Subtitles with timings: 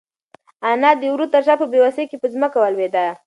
[0.69, 3.05] انا د وره تر شا په بېوسۍ کې په ځمکه ولوېده.